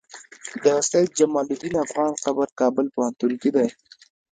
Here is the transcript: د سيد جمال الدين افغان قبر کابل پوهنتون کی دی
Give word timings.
د 0.63 0.65
سيد 0.89 1.09
جمال 1.19 1.47
الدين 1.53 1.75
افغان 1.85 2.11
قبر 2.23 2.47
کابل 2.59 2.85
پوهنتون 2.95 3.31
کی 3.41 3.49
دی 3.55 3.67